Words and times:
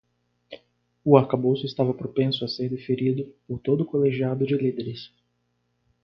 O 1.05 1.15
arcabouço 1.15 1.63
estava 1.67 1.93
propenso 1.93 2.43
a 2.43 2.47
ser 2.47 2.69
deferido 2.69 3.31
por 3.47 3.59
todo 3.59 3.81
o 3.81 3.85
colegiado 3.85 4.47
de 4.47 4.57
líderes 4.57 5.11